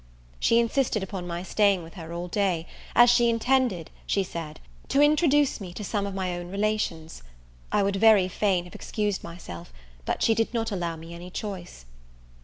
She 0.39 0.57
insisted 0.59 1.03
upon 1.03 1.27
my 1.27 1.43
staying 1.43 1.83
with 1.83 1.93
her 1.93 2.11
all 2.11 2.27
day; 2.27 2.65
as 2.95 3.07
she 3.07 3.29
intended, 3.29 3.91
she 4.07 4.23
said, 4.23 4.59
to 4.87 4.99
introduce 4.99 5.61
me 5.61 5.73
to 5.73 5.83
some 5.83 6.07
of 6.07 6.15
my 6.15 6.35
own 6.35 6.49
relations. 6.49 7.21
I 7.71 7.83
would 7.83 7.97
very 7.97 8.27
fain 8.27 8.63
have 8.63 8.73
excused 8.73 9.23
myself, 9.23 9.71
but 10.05 10.23
she 10.23 10.33
did 10.33 10.55
not 10.55 10.71
allow 10.71 10.95
me 10.95 11.13
any 11.13 11.29
choice. 11.29 11.85